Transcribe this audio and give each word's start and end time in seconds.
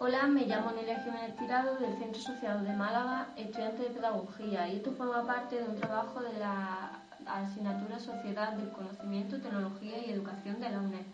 Hola, 0.00 0.26
me 0.26 0.44
llamo 0.44 0.72
Nelia 0.72 0.98
Jiménez 1.00 1.36
Tirado 1.36 1.76
del 1.76 1.96
Centro 1.98 2.20
Asociado 2.20 2.64
de 2.64 2.72
Málaga, 2.72 3.28
estudiante 3.36 3.84
de 3.84 3.90
Pedagogía, 3.90 4.68
y 4.68 4.76
esto 4.76 4.90
forma 4.92 5.24
parte 5.24 5.56
de 5.56 5.68
un 5.68 5.76
trabajo 5.76 6.20
de 6.20 6.36
la 6.38 6.98
asignatura 7.24 8.00
Sociedad 8.00 8.52
del 8.54 8.72
Conocimiento, 8.72 9.40
Tecnología 9.40 9.98
y 10.04 10.10
Educación 10.10 10.60
de 10.60 10.70
la 10.70 10.78
UNED. 10.80 11.06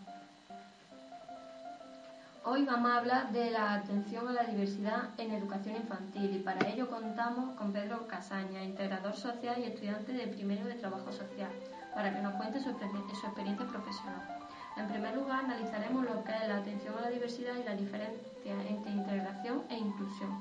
Hoy 2.43 2.65
vamos 2.65 2.91
a 2.91 2.97
hablar 2.97 3.31
de 3.31 3.51
la 3.51 3.75
atención 3.75 4.27
a 4.27 4.33
la 4.33 4.43
diversidad 4.45 5.09
en 5.19 5.31
educación 5.31 5.75
infantil 5.75 6.35
y 6.37 6.39
para 6.39 6.67
ello 6.67 6.89
contamos 6.89 7.55
con 7.57 7.71
Pedro 7.71 8.07
Casaña, 8.07 8.63
integrador 8.63 9.13
social 9.13 9.59
y 9.59 9.65
estudiante 9.65 10.11
de 10.11 10.25
primero 10.25 10.65
de 10.65 10.73
trabajo 10.73 11.11
social, 11.11 11.51
para 11.93 12.11
que 12.11 12.21
nos 12.21 12.33
cuente 12.33 12.59
su 12.59 12.69
experiencia 12.71 13.67
profesional. 13.67 14.41
En 14.77 14.87
primer 14.87 15.15
lugar, 15.15 15.43
analizaremos 15.43 16.05
lo 16.05 16.23
que 16.23 16.31
es 16.31 16.47
la 16.47 16.57
atención 16.57 16.97
a 16.97 17.01
la 17.01 17.09
diversidad 17.09 17.55
y 17.55 17.63
la 17.63 17.75
diferencia 17.75 18.53
entre 18.67 18.91
integración 18.91 19.63
e 19.69 19.77
inclusión. 19.77 20.31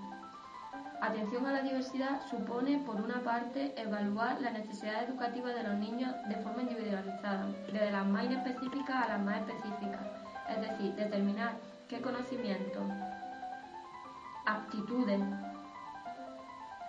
Atención 1.01 1.47
a 1.47 1.53
la 1.53 1.63
diversidad 1.63 2.21
supone, 2.29 2.79
por 2.87 3.01
una 3.01 3.23
parte, 3.23 3.73
evaluar 3.77 4.41
la 4.41 4.51
necesidad 4.51 5.03
educativa 5.03 5.49
de 5.49 5.63
los 5.63 5.75
niños 5.75 6.15
de 6.29 6.37
forma 6.37 6.63
individualizada, 6.63 7.47
desde 7.73 7.91
las 7.91 8.07
más 8.07 8.25
inespecíficas 8.25 9.05
a 9.05 9.09
las 9.09 9.21
más 9.21 9.39
específicas, 9.41 10.01
es 10.49 10.61
decir, 10.61 10.95
determinar 10.95 11.55
qué 11.89 12.01
conocimientos, 12.01 12.83
aptitudes, 14.45 15.21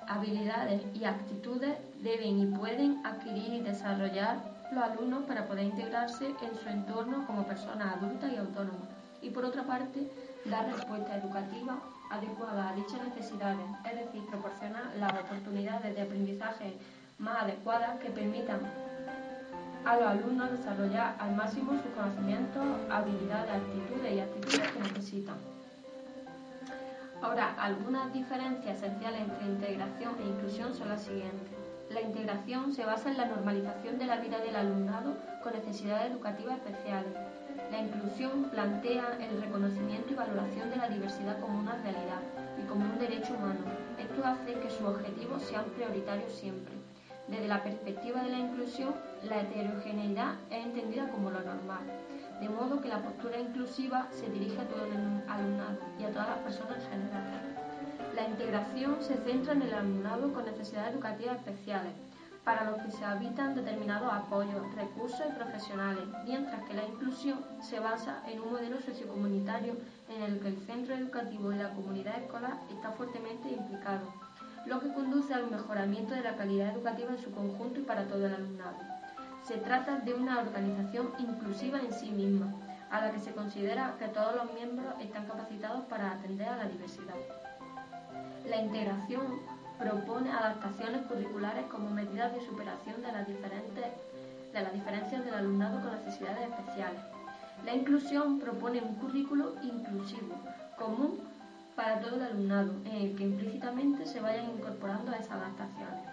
habilidades 0.07 0.83
y 0.93 1.05
actitudes 1.05 1.77
deben 2.03 2.39
y 2.39 2.45
pueden 2.47 3.05
adquirir 3.05 3.53
y 3.53 3.61
desarrollar 3.61 4.60
los 4.71 4.83
alumnos 4.83 5.23
para 5.23 5.45
poder 5.45 5.65
integrarse 5.65 6.27
en 6.27 6.55
su 6.57 6.69
entorno 6.69 7.25
como 7.27 7.45
personas 7.45 7.97
adultas 7.97 8.31
y 8.31 8.37
autónomas. 8.37 8.87
Y 9.21 9.29
por 9.29 9.45
otra 9.45 9.63
parte, 9.63 10.09
dar 10.45 10.71
respuesta 10.71 11.17
educativa 11.17 11.77
adecuada 12.09 12.69
a 12.69 12.73
dichas 12.73 13.01
necesidades, 13.03 13.65
es 13.85 14.05
decir, 14.05 14.25
proporcionar 14.29 14.83
las 14.97 15.13
oportunidades 15.13 15.95
de 15.95 16.01
aprendizaje 16.01 16.77
más 17.19 17.43
adecuadas 17.43 17.99
que 17.99 18.09
permitan 18.09 18.59
a 19.85 19.95
los 19.95 20.07
alumnos 20.07 20.51
desarrollar 20.51 21.15
al 21.19 21.35
máximo 21.35 21.73
sus 21.73 21.91
conocimientos, 21.93 22.63
habilidades, 22.89 23.51
actitudes 23.51 24.13
y 24.13 24.19
actitudes 24.19 24.71
que 24.71 24.79
necesitan. 24.79 25.35
Ahora, 27.21 27.53
algunas 27.59 28.11
diferencias 28.13 28.77
esenciales 28.77 29.21
entre 29.21 29.47
integración 29.47 30.15
e 30.19 30.27
inclusión 30.27 30.73
son 30.73 30.89
las 30.89 31.03
siguientes. 31.03 31.70
La 31.93 31.99
integración 31.99 32.73
se 32.73 32.85
basa 32.85 33.09
en 33.09 33.17
la 33.17 33.25
normalización 33.25 33.99
de 33.99 34.05
la 34.05 34.15
vida 34.15 34.39
del 34.39 34.55
alumnado 34.55 35.17
con 35.43 35.51
necesidades 35.51 36.09
educativas 36.11 36.55
especiales. 36.55 37.11
La 37.69 37.79
inclusión 37.79 38.45
plantea 38.45 39.17
el 39.19 39.41
reconocimiento 39.41 40.13
y 40.13 40.15
valoración 40.15 40.69
de 40.69 40.77
la 40.77 40.87
diversidad 40.87 41.41
como 41.41 41.59
una 41.59 41.75
realidad 41.83 42.21
y 42.57 42.65
como 42.65 42.85
un 42.85 42.97
derecho 42.97 43.33
humano. 43.33 43.59
Esto 43.99 44.25
hace 44.25 44.53
que 44.53 44.69
sus 44.69 44.87
objetivos 44.87 45.43
sean 45.43 45.65
prioritarios 45.75 46.31
siempre. 46.31 46.73
Desde 47.27 47.49
la 47.49 47.61
perspectiva 47.61 48.23
de 48.23 48.29
la 48.29 48.39
inclusión, 48.39 48.95
la 49.23 49.41
heterogeneidad 49.41 50.35
es 50.49 50.65
entendida 50.65 51.09
como 51.09 51.29
lo 51.29 51.41
normal, 51.41 51.83
de 52.39 52.47
modo 52.47 52.81
que 52.81 52.87
la 52.87 53.01
postura 53.01 53.37
inclusiva 53.37 54.07
se 54.11 54.29
dirige 54.29 54.61
a 54.61 54.67
todo 54.67 54.85
el 54.85 54.93
alumnado 55.29 55.77
y 55.99 56.05
a 56.05 56.11
todas 56.11 56.29
las 56.29 56.39
personas 56.39 56.77
en 56.85 57.07
general. 57.09 57.60
La 58.15 58.27
integración 58.27 58.97
se 59.01 59.15
centra 59.17 59.53
en 59.53 59.61
el 59.61 59.73
alumnado 59.73 60.33
con 60.33 60.43
necesidades 60.43 60.93
educativas 60.93 61.37
especiales, 61.37 61.93
para 62.43 62.69
los 62.69 62.81
que 62.81 62.91
se 62.91 63.05
habitan 63.05 63.55
determinados 63.55 64.11
apoyos, 64.11 64.75
recursos 64.75 65.21
y 65.29 65.33
profesionales, 65.33 66.03
mientras 66.25 66.61
que 66.63 66.73
la 66.73 66.83
inclusión 66.83 67.39
se 67.61 67.79
basa 67.79 68.21
en 68.27 68.41
un 68.41 68.51
modelo 68.51 68.81
sociocomunitario 68.81 69.77
en 70.09 70.23
el 70.23 70.39
que 70.39 70.49
el 70.49 70.57
centro 70.65 70.95
educativo 70.95 71.53
y 71.53 71.55
la 71.55 71.73
comunidad 71.73 72.17
escolar 72.17 72.57
está 72.69 72.91
fuertemente 72.91 73.49
implicado, 73.49 74.01
lo 74.65 74.81
que 74.81 74.93
conduce 74.93 75.33
al 75.33 75.49
mejoramiento 75.49 76.13
de 76.13 76.21
la 76.21 76.35
calidad 76.35 76.75
educativa 76.75 77.11
en 77.11 77.23
su 77.23 77.31
conjunto 77.31 77.79
y 77.79 77.83
para 77.83 78.05
todo 78.05 78.25
el 78.25 78.33
alumnado. 78.33 78.77
Se 79.47 79.55
trata 79.57 79.99
de 79.99 80.13
una 80.13 80.39
organización 80.39 81.11
inclusiva 81.17 81.79
en 81.79 81.93
sí 81.93 82.09
misma, 82.11 82.47
a 82.89 82.99
la 82.99 83.11
que 83.11 83.19
se 83.19 83.31
considera 83.31 83.95
que 83.97 84.09
todos 84.09 84.35
los 84.35 84.53
miembros 84.53 84.93
están 84.99 85.25
capacitados 85.25 85.85
para 85.85 86.11
atender 86.11 86.49
a 86.49 86.57
la 86.57 86.65
diversidad. 86.65 87.15
La 88.49 88.57
integración 88.57 89.21
propone 89.77 90.31
adaptaciones 90.31 91.05
curriculares 91.07 91.65
como 91.65 91.89
medidas 91.89 92.33
de 92.33 92.45
superación 92.45 93.01
de 93.01 93.11
las, 93.11 93.27
diferentes, 93.27 93.85
de 94.53 94.61
las 94.61 94.73
diferencias 94.73 95.25
del 95.25 95.33
alumnado 95.33 95.81
con 95.81 95.91
necesidades 95.91 96.49
especiales. 96.49 97.01
La 97.65 97.75
inclusión 97.75 98.39
propone 98.39 98.81
un 98.81 98.95
currículo 98.95 99.53
inclusivo, 99.61 100.35
común 100.77 101.19
para 101.75 101.99
todo 101.99 102.15
el 102.15 102.23
alumnado, 102.23 102.73
en 102.85 102.95
el 102.95 103.15
que 103.15 103.23
implícitamente 103.23 104.05
se 104.05 104.19
vayan 104.19 104.51
incorporando 104.51 105.11
esas 105.13 105.31
adaptaciones. 105.31 106.11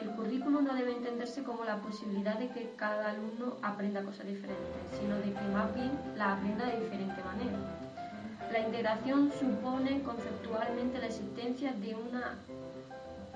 El 0.00 0.10
currículo 0.10 0.62
no 0.62 0.74
debe 0.74 0.92
entenderse 0.92 1.42
como 1.42 1.64
la 1.64 1.76
posibilidad 1.76 2.38
de 2.38 2.48
que 2.48 2.72
cada 2.76 3.10
alumno 3.10 3.56
aprenda 3.62 4.02
cosas 4.02 4.26
diferentes, 4.26 4.98
sino 4.98 5.16
de 5.16 5.32
que 5.32 5.52
más 5.52 5.74
bien 5.74 5.92
la 6.16 6.34
aprenda 6.34 6.66
de 6.66 6.80
diferente 6.80 7.22
manera. 7.22 7.58
La 8.50 8.58
integración 8.58 9.30
supone 9.38 10.02
conceptualmente 10.02 10.98
la 10.98 11.06
existencia 11.06 11.72
de 11.72 11.94
una 11.94 12.38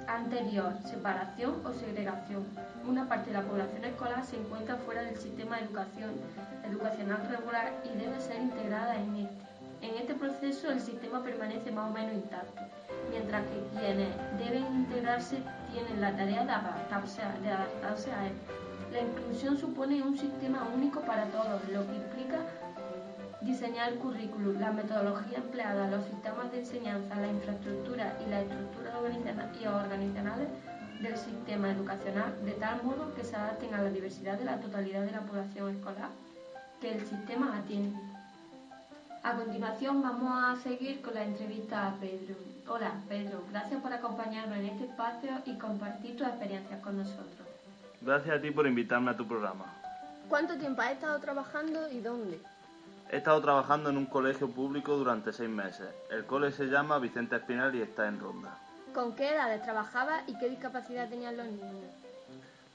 anterior 0.06 0.72
separación 0.84 1.54
o 1.64 1.72
segregación. 1.72 2.44
Una 2.86 3.08
parte 3.08 3.30
de 3.30 3.38
la 3.38 3.42
población 3.42 3.84
escolar 3.84 4.24
se 4.24 4.36
encuentra 4.36 4.76
fuera 4.76 5.02
del 5.02 5.16
sistema 5.16 5.56
de 5.56 5.64
educación 5.64 6.10
educacional 6.64 7.26
regular 7.28 7.72
y 7.84 7.98
debe 7.98 8.20
ser 8.20 8.40
integrada 8.40 8.96
en 8.96 9.16
este. 9.16 9.46
En 9.82 9.94
este 9.96 10.14
proceso 10.14 10.70
el 10.70 10.80
sistema 10.80 11.22
permanece 11.22 11.70
más 11.70 11.90
o 11.90 11.92
menos 11.92 12.14
intacto, 12.14 12.62
mientras 13.10 13.42
que 13.44 13.78
quienes 13.78 14.08
deben 14.38 14.64
integrarse 14.74 15.36
tienen 15.70 16.00
la 16.00 16.16
tarea 16.16 16.44
de 16.44 16.50
adaptarse 16.50 17.22
a, 17.22 17.38
de 17.40 17.50
adaptarse 17.50 18.10
a 18.10 18.26
él. 18.26 18.32
La 18.92 19.00
inclusión 19.00 19.58
supone 19.58 20.02
un 20.02 20.16
sistema 20.16 20.66
único 20.74 21.00
para 21.00 21.26
todos, 21.26 21.60
lo 21.68 21.86
que 21.86 21.96
implica 21.96 22.38
diseñar 23.40 23.92
el 23.92 23.98
currículum, 23.98 24.58
la 24.58 24.72
metodología 24.72 25.38
empleada, 25.38 25.90
los 25.90 26.04
sistemas 26.06 26.50
de 26.52 26.60
enseñanza, 26.60 27.16
la 27.16 27.28
infraestructura 27.28 28.16
y 28.24 28.30
las 28.30 28.42
estructuras 28.42 28.94
organizacionales 28.94 30.48
del 31.00 31.16
sistema 31.16 31.70
educacional 31.70 32.32
de 32.44 32.52
tal 32.52 32.82
modo 32.82 33.14
que 33.14 33.24
se 33.24 33.36
adapten 33.36 33.74
a 33.74 33.82
la 33.82 33.90
diversidad 33.90 34.38
de 34.38 34.44
la 34.44 34.58
totalidad 34.60 35.02
de 35.02 35.12
la 35.12 35.20
población 35.20 35.76
escolar 35.76 36.08
que 36.80 36.94
el 36.94 37.06
sistema 37.06 37.58
atiende. 37.58 37.98
A 39.22 39.34
continuación 39.34 40.02
vamos 40.02 40.30
a 40.32 40.56
seguir 40.62 41.02
con 41.02 41.14
la 41.14 41.24
entrevista 41.24 41.88
a 41.88 41.94
Pedro. 41.96 42.36
Hola 42.68 42.92
Pedro, 43.08 43.44
gracias 43.50 43.80
por 43.82 43.92
acompañarnos 43.92 44.56
en 44.58 44.66
este 44.66 44.84
espacio 44.84 45.30
y 45.44 45.58
compartir 45.58 46.16
tus 46.16 46.26
experiencias 46.26 46.80
con 46.80 46.96
nosotros. 46.96 47.46
Gracias 48.00 48.38
a 48.38 48.40
ti 48.40 48.50
por 48.50 48.66
invitarme 48.66 49.10
a 49.10 49.16
tu 49.16 49.26
programa. 49.26 49.64
¿Cuánto 50.28 50.56
tiempo 50.56 50.80
has 50.82 50.92
estado 50.92 51.18
trabajando 51.20 51.88
y 51.90 52.00
dónde? 52.00 52.40
He 53.10 53.18
estado 53.18 53.40
trabajando 53.40 53.90
en 53.90 53.98
un 53.98 54.06
colegio 54.06 54.50
público 54.50 54.96
durante 54.96 55.32
seis 55.32 55.48
meses. 55.48 55.86
El 56.10 56.26
cole 56.26 56.50
se 56.50 56.66
llama 56.66 56.98
Vicente 56.98 57.36
Espinal 57.36 57.74
y 57.74 57.82
está 57.82 58.08
en 58.08 58.18
Ronda. 58.18 58.58
¿Con 58.92 59.14
qué 59.14 59.30
edades 59.30 59.62
trabajabas 59.62 60.24
y 60.26 60.36
qué 60.38 60.48
discapacidad 60.48 61.08
tenían 61.08 61.36
los 61.36 61.46
niños? 61.46 61.90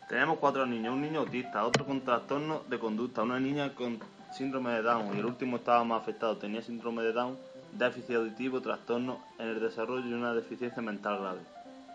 Teníamos 0.08 0.40
cuatro 0.40 0.66
niños, 0.66 0.94
un 0.94 1.02
niño 1.02 1.20
autista, 1.22 1.66
otro 1.66 1.86
con 1.86 2.02
trastorno 2.02 2.64
de 2.70 2.80
conducta, 2.80 3.24
una 3.24 3.40
niña 3.40 3.74
con 3.76 4.00
síndrome 4.32 4.72
de 4.72 4.82
Down 4.82 5.16
y 5.16 5.20
el 5.20 5.26
último 5.26 5.58
estaba 5.58 5.84
más 5.84 6.02
afectado, 6.02 6.38
tenía 6.38 6.62
síndrome 6.62 7.04
de 7.04 7.12
Down, 7.12 7.38
déficit 7.74 8.16
auditivo, 8.16 8.62
trastorno 8.62 9.20
en 9.38 9.50
el 9.50 9.60
desarrollo 9.60 10.08
y 10.08 10.14
una 10.14 10.34
deficiencia 10.34 10.82
mental 10.82 11.20
grave. 11.20 11.40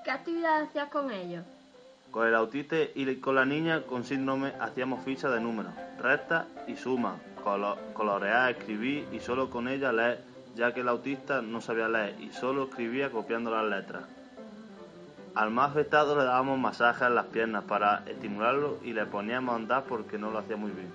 ¿Qué 0.05 0.10
actividades 0.10 0.69
hacías 0.69 0.88
con 0.90 1.10
ellos? 1.10 1.44
Con 2.11 2.26
el 2.26 2.35
autista 2.35 2.76
y 2.94 3.17
con 3.17 3.35
la 3.35 3.44
niña 3.44 3.82
con 3.82 4.05
síndrome 4.05 4.53
hacíamos 4.61 5.05
fichas 5.05 5.32
de 5.32 5.41
números, 5.41 5.73
rectas 6.00 6.47
y 6.67 6.76
sumas, 6.76 7.20
colorear, 7.94 8.50
escribir 8.53 9.06
y 9.12 9.20
solo 9.20 9.50
con 9.50 9.69
ella 9.69 9.93
leer, 9.93 10.25
ya 10.55 10.73
que 10.73 10.81
el 10.81 10.88
autista 10.88 11.43
no 11.43 11.61
sabía 11.61 11.88
leer 11.88 12.20
y 12.20 12.31
solo 12.31 12.64
escribía 12.64 13.11
copiando 13.11 13.50
las 13.50 13.64
letras. 13.64 14.05
Al 15.35 15.50
más 15.50 15.70
afectado 15.73 16.17
le 16.17 16.25
dábamos 16.25 16.58
masajes 16.58 17.08
en 17.08 17.14
las 17.14 17.26
piernas 17.26 17.64
para 17.64 18.03
estimularlo 18.06 18.79
y 18.82 18.94
le 18.94 19.05
poníamos 19.05 19.53
a 19.53 19.56
andar 19.56 19.85
porque 19.85 20.17
no 20.17 20.31
lo 20.31 20.38
hacía 20.38 20.56
muy 20.56 20.70
bien. 20.70 20.91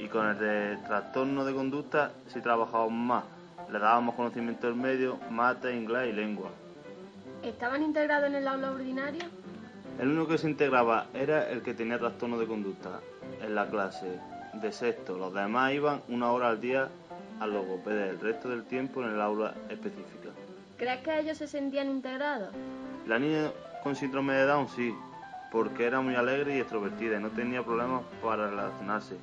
Y 0.00 0.08
con 0.08 0.26
el 0.26 0.38
de 0.38 0.78
trastorno 0.78 1.44
de 1.44 1.54
conducta 1.54 2.10
sí 2.26 2.40
trabajábamos 2.40 2.92
más. 2.92 3.24
Le 3.70 3.78
dábamos 3.78 4.16
conocimiento 4.16 4.66
del 4.66 4.74
medio, 4.74 5.16
mate, 5.30 5.76
inglés 5.76 6.08
y 6.10 6.12
lengua. 6.12 6.50
¿Estaban 7.44 7.84
integrados 7.84 8.26
en 8.28 8.34
el 8.34 8.48
aula 8.48 8.72
ordinaria? 8.72 9.30
El 9.98 10.08
único 10.08 10.28
que 10.28 10.38
se 10.38 10.48
integraba 10.48 11.06
era 11.14 11.48
el 11.50 11.62
que 11.62 11.74
tenía 11.74 11.98
trastorno 11.98 12.38
de 12.38 12.46
conducta 12.46 13.00
en 13.40 13.54
la 13.54 13.68
clase 13.68 14.18
de 14.54 14.72
sexto. 14.72 15.16
Los 15.16 15.32
demás 15.32 15.72
iban 15.72 16.02
una 16.08 16.32
hora 16.32 16.48
al 16.48 16.60
día 16.60 16.88
al 17.40 17.52
logopeda, 17.52 18.06
el 18.06 18.20
resto 18.20 18.48
del 18.48 18.64
tiempo 18.64 19.02
en 19.02 19.10
el 19.10 19.20
aula 19.20 19.54
específica. 19.68 20.30
¿Crees 20.76 21.00
que 21.00 21.20
ellos 21.20 21.38
se 21.38 21.46
sentían 21.46 21.88
integrados? 21.88 22.54
La 23.06 23.18
niña 23.18 23.50
con 23.82 23.96
síndrome 23.96 24.34
de 24.34 24.46
Down 24.46 24.68
sí, 24.68 24.94
porque 25.50 25.84
era 25.84 26.00
muy 26.00 26.14
alegre 26.14 26.56
y 26.56 26.60
extrovertida 26.60 27.18
y 27.18 27.22
no 27.22 27.30
tenía 27.30 27.62
problemas 27.62 28.02
para 28.22 28.48
relacionarse. 28.48 29.16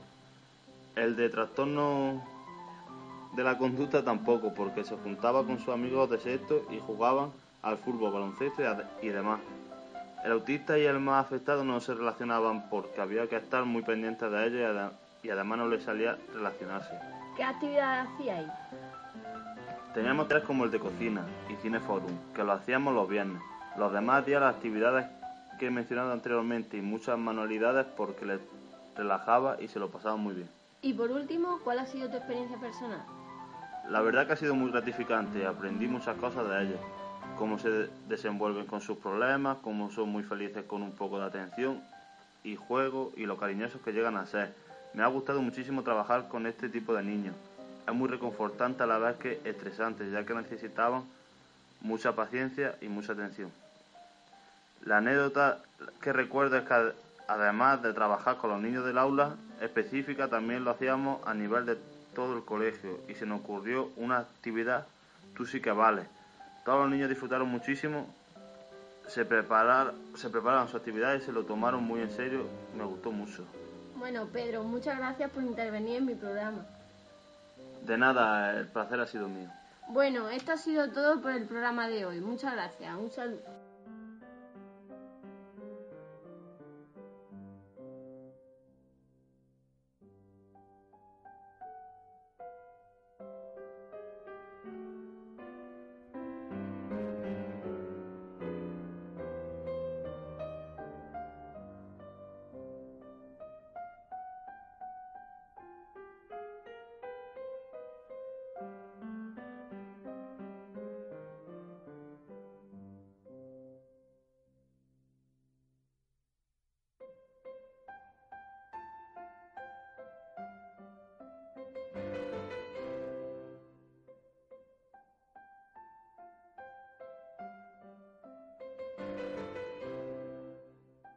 El 0.96 1.16
de 1.16 1.30
trastorno 1.30 2.22
de 3.36 3.44
la 3.44 3.58
conducta 3.58 4.04
tampoco, 4.04 4.54
porque 4.54 4.84
se 4.84 4.96
juntaba 4.98 5.46
con 5.46 5.60
sus 5.60 5.70
amigos 5.70 6.10
de 6.10 6.20
sexto 6.20 6.66
y 6.72 6.80
jugaban 6.80 7.32
al 7.62 7.78
fútbol, 7.78 8.12
baloncesto 8.12 8.62
y, 8.62 9.08
y 9.08 9.10
demás. 9.10 9.40
El 10.24 10.34
autista 10.34 10.78
y 10.78 10.86
el 10.86 11.00
más 11.00 11.26
afectado 11.26 11.64
no 11.64 11.80
se 11.80 11.94
relacionaban 11.94 12.70
porque 12.70 13.00
había 13.00 13.28
que 13.28 13.38
estar 13.38 13.64
muy 13.64 13.82
pendientes 13.84 14.30
de 14.30 14.48
ellos 14.48 14.92
y, 15.24 15.30
además 15.30 15.58
no 15.60 15.68
les 15.68 15.84
salía 15.84 16.18
relacionarse. 16.34 16.92
¿Qué 17.38 17.44
actividades 17.44 18.10
hacíais? 18.10 18.52
Teníamos 19.94 20.28
tres 20.28 20.44
como 20.44 20.66
el 20.66 20.72
de 20.72 20.80
cocina 20.80 21.26
y 21.50 21.56
cineforum, 21.62 22.12
que 22.36 22.44
lo 22.44 22.52
hacíamos 22.52 22.94
los 22.94 23.08
viernes. 23.08 23.42
Los 23.78 23.94
demás 23.94 24.26
días 24.26 24.42
las 24.42 24.56
actividades 24.56 25.08
que 25.58 25.68
he 25.68 25.72
mencionado 25.72 26.12
anteriormente 26.12 26.78
y 26.78 26.82
muchas 26.82 27.18
manualidades 27.18 27.86
porque 27.98 28.26
les 28.26 28.40
relajaba 28.96 29.58
y 29.62 29.68
se 29.68 29.80
lo 29.80 29.90
pasaba 29.90 30.18
muy 30.18 30.36
bien. 30.36 30.50
Y 30.82 30.94
por 30.94 31.12
último, 31.12 31.60
¿cuál 31.64 31.80
ha 31.80 31.86
sido 31.86 32.10
tu 32.10 32.18
experiencia 32.18 32.58
personal? 32.58 33.04
La 33.90 34.02
verdad 34.02 34.28
que 34.28 34.34
ha 34.34 34.38
sido 34.38 34.54
muy 34.54 34.72
gratificante, 34.72 35.46
aprendí 35.46 35.88
muchas 35.88 36.16
cosas 36.18 36.48
de 36.48 36.64
ellos, 36.64 36.80
cómo 37.38 37.60
se 37.60 37.90
desenvuelven 38.08 38.66
con 38.66 38.82
sus 38.82 38.98
problemas, 38.98 39.58
cómo 39.62 39.92
son 39.92 40.10
muy 40.10 40.24
felices 40.24 40.64
con 40.66 40.82
un 40.82 40.92
poco 40.92 41.20
de 41.20 41.26
atención 41.26 41.82
y 42.44 42.56
juego 42.56 43.12
y 43.16 43.26
lo 43.26 43.38
cariñosos 43.38 43.82
que 43.82 43.94
llegan 43.94 44.18
a 44.18 44.26
ser. 44.26 44.54
Me 44.94 45.04
ha 45.04 45.08
gustado 45.08 45.42
muchísimo 45.42 45.84
trabajar 45.84 46.28
con 46.28 46.48
este 46.48 46.70
tipo 46.70 46.94
de 46.94 47.04
niños. 47.04 47.36
Es 47.88 47.94
muy 47.94 48.08
reconfortante 48.08 48.84
a 48.84 48.88
la 48.88 48.98
vez 48.98 49.18
que 49.18 49.42
estresante, 49.44 50.10
ya 50.12 50.26
que 50.26 50.34
necesitaban 50.34 51.04
mucha 51.82 52.16
paciencia 52.16 52.76
y 52.82 52.88
mucha 52.88 53.14
atención. 53.14 53.52
La 54.86 54.98
anécdota 54.98 55.60
que 56.02 56.14
recuerdo 56.14 56.58
es 56.58 56.64
que 56.64 56.94
además 57.28 57.82
de 57.84 57.94
trabajar 57.94 58.38
con 58.38 58.50
los 58.50 58.62
niños 58.62 58.86
del 58.86 58.98
aula 58.98 59.36
específica, 59.62 60.30
también 60.30 60.64
lo 60.64 60.72
hacíamos 60.72 61.26
a 61.28 61.34
nivel 61.34 61.66
de 61.66 61.78
todo 62.16 62.36
el 62.36 62.44
colegio 62.44 63.00
y 63.08 63.16
se 63.16 63.26
nos 63.26 63.42
ocurrió 63.42 63.90
una 63.96 64.20
actividad, 64.20 64.88
tú 65.36 65.46
sí 65.46 65.62
que 65.62 65.72
vales. 65.72 66.08
Todos 66.70 66.82
los 66.82 66.92
niños 66.92 67.10
disfrutaron 67.10 67.50
muchísimo, 67.50 68.06
se, 69.08 69.26
prepararon, 69.26 69.96
se 70.16 70.30
prepararon 70.30 70.68
su 70.68 70.78
actividad 70.78 71.16
y 71.16 71.22
se 71.22 71.32
lo 71.32 71.44
tomaron 71.44 71.84
muy 71.84 72.00
en 72.00 72.12
serio, 72.12 72.46
me 72.78 72.84
gustó 72.84 73.12
mucho. 73.12 73.44
Bueno, 73.96 74.28
Pedro, 74.28 74.64
muchas 74.64 75.00
gracias 75.00 75.32
por 75.32 75.42
intervenir 75.42 75.96
en 75.96 76.06
mi 76.06 76.14
programa. 76.14 76.64
De 77.88 77.98
nada, 77.98 78.56
el 78.56 78.68
placer 78.68 79.00
ha 79.00 79.08
sido 79.08 79.28
mío. 79.28 79.50
Bueno, 79.88 80.30
esto 80.30 80.52
ha 80.52 80.58
sido 80.58 80.92
todo 80.92 81.20
por 81.24 81.32
el 81.32 81.46
programa 81.46 81.88
de 81.88 82.06
hoy. 82.06 82.22
Muchas 82.22 82.54
gracias. 82.54 82.96
Un 82.96 83.10
saludo. 83.10 83.42